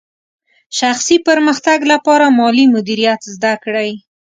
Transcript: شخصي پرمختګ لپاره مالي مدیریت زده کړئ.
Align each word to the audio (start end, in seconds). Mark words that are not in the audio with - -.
شخصي 0.79 1.17
پرمختګ 1.27 1.79
لپاره 1.91 2.25
مالي 2.39 2.65
مدیریت 2.75 3.21
زده 3.33 3.53
کړئ. 3.63 3.91